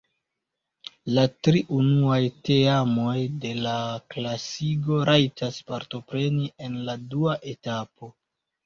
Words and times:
La 1.17 1.25
tri 1.47 1.61
unuaj 1.79 2.17
teamoj 2.49 3.15
de 3.45 3.53
la 3.67 3.77
klasigo 4.15 4.99
rajtas 5.13 5.63
partopreni 5.71 6.53
en 6.67 6.85
la 6.91 6.99
dua 7.15 7.43
etapo. 7.57 8.15